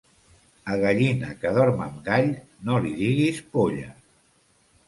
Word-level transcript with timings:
A 0.75 0.77
gallina 0.83 1.35
que 1.43 1.51
dorm 1.57 1.83
amb 1.87 2.01
gall, 2.09 2.31
no 2.71 2.81
li 2.87 2.97
diguis 3.03 3.43
polla. 3.57 3.93